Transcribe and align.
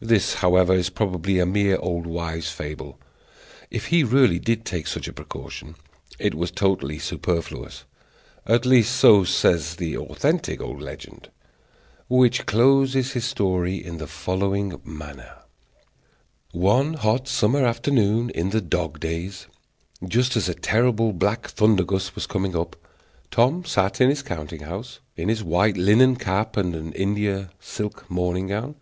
This, 0.00 0.34
however, 0.42 0.74
is 0.74 0.90
probably 0.90 1.38
a 1.38 1.46
mere 1.46 1.76
old 1.78 2.04
wives' 2.04 2.50
fable. 2.50 2.98
If 3.70 3.86
he 3.94 4.02
really 4.02 4.40
did 4.40 4.64
take 4.64 4.88
such 4.88 5.06
a 5.06 5.12
precaution, 5.12 5.76
it 6.18 6.34
was 6.34 6.50
totally 6.50 6.98
superfluous; 6.98 7.84
at 8.48 8.66
least 8.66 8.96
so 8.96 9.22
says 9.22 9.76
the 9.76 9.96
authentic 9.96 10.60
old 10.60 10.82
legend, 10.82 11.30
which 12.08 12.46
closes 12.46 13.12
his 13.12 13.24
story 13.26 13.76
in 13.76 13.98
the 13.98 14.08
following 14.08 14.80
manner: 14.82 15.36
One 16.50 16.94
hot 16.94 17.28
summer 17.28 17.64
afternoon 17.64 18.30
in 18.30 18.50
the 18.50 18.60
dog 18.60 18.98
days, 18.98 19.46
just 20.04 20.34
as 20.36 20.48
a 20.48 20.54
terrible 20.54 21.12
black 21.12 21.46
thunder 21.46 21.84
gust 21.84 22.16
was 22.16 22.26
coming 22.26 22.56
up, 22.56 22.74
Tom 23.30 23.64
sat 23.64 24.00
in 24.00 24.08
his 24.10 24.22
counting 24.24 24.62
house, 24.62 24.98
in 25.16 25.28
his 25.28 25.44
white 25.44 25.76
linen 25.76 26.16
cap 26.16 26.56
and 26.56 26.92
India 26.96 27.50
silk 27.60 28.10
morning 28.10 28.48
gown. 28.48 28.74